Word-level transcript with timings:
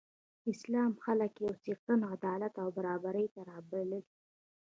اسلام 0.51 0.91
خلک 1.05 1.31
یو 1.45 1.53
څښتن، 1.63 1.99
عدالت 2.15 2.53
او 2.63 2.67
برابرۍ 2.77 3.25
ته 3.33 3.41
رابلل. 3.49 4.03